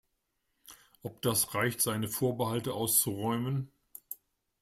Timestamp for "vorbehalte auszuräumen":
2.07-3.71